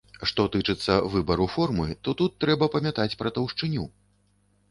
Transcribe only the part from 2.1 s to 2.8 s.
тут трэба